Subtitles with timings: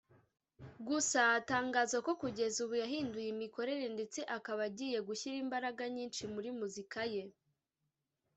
[0.87, 7.01] Gusa atangaza ko kugeza ubu yahinduye imikorere ndetse akaba agiye gushyira imbaraga nyinshi muri muzika
[7.13, 7.23] ye